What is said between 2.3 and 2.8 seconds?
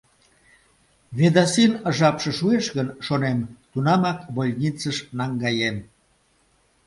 шуэш